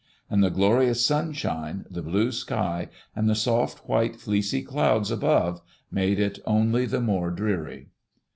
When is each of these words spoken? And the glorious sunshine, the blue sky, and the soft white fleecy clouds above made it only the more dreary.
And 0.31 0.43
the 0.43 0.49
glorious 0.49 1.05
sunshine, 1.05 1.85
the 1.87 2.01
blue 2.01 2.31
sky, 2.31 2.89
and 3.15 3.29
the 3.29 3.35
soft 3.35 3.87
white 3.87 4.15
fleecy 4.15 4.63
clouds 4.63 5.11
above 5.11 5.61
made 5.91 6.19
it 6.19 6.39
only 6.43 6.87
the 6.87 6.99
more 7.01 7.29
dreary. 7.29 7.89